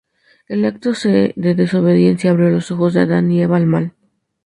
El 0.47 0.65
acto 0.65 0.93
de 1.03 1.31
desobediencia 1.53 2.31
abrió 2.31 2.49
los 2.49 2.71
ojos 2.71 2.95
de 2.95 3.01
Adán 3.01 3.29
y 3.31 3.43
Eva 3.43 3.57
al 3.57 3.67
mal. 3.67 3.93